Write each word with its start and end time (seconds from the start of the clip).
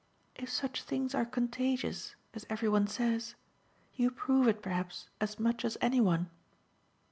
"If 0.35 0.49
such 0.49 0.81
things 0.81 1.13
are 1.13 1.27
contagious, 1.27 2.15
as 2.33 2.47
every 2.49 2.67
one 2.67 2.87
says, 2.87 3.35
you 3.93 4.09
prove 4.09 4.47
it 4.47 4.63
perhaps 4.63 5.09
as 5.19 5.39
much 5.39 5.63
as 5.63 5.77
any 5.79 6.01
one. 6.01 6.31